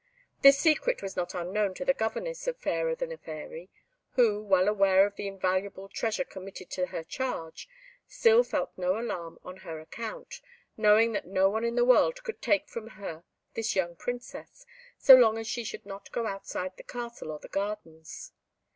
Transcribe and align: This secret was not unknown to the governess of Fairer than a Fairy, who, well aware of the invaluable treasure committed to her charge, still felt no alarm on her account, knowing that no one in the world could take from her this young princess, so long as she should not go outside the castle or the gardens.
This 0.41 0.57
secret 0.57 1.03
was 1.03 1.15
not 1.15 1.35
unknown 1.35 1.75
to 1.75 1.85
the 1.85 1.93
governess 1.93 2.47
of 2.47 2.57
Fairer 2.57 2.95
than 2.95 3.11
a 3.11 3.19
Fairy, 3.19 3.69
who, 4.13 4.41
well 4.41 4.67
aware 4.67 5.05
of 5.05 5.15
the 5.15 5.27
invaluable 5.27 5.87
treasure 5.89 6.23
committed 6.23 6.71
to 6.71 6.87
her 6.87 7.03
charge, 7.03 7.69
still 8.07 8.41
felt 8.43 8.71
no 8.75 8.97
alarm 8.99 9.37
on 9.43 9.57
her 9.57 9.79
account, 9.79 10.41
knowing 10.75 11.11
that 11.11 11.27
no 11.27 11.51
one 11.51 11.63
in 11.63 11.75
the 11.75 11.85
world 11.85 12.23
could 12.23 12.41
take 12.41 12.67
from 12.67 12.87
her 12.97 13.23
this 13.53 13.75
young 13.75 13.95
princess, 13.95 14.65
so 14.97 15.13
long 15.13 15.37
as 15.37 15.45
she 15.45 15.63
should 15.63 15.85
not 15.85 16.11
go 16.11 16.25
outside 16.25 16.77
the 16.77 16.83
castle 16.83 17.29
or 17.31 17.37
the 17.37 17.47
gardens. 17.47 18.31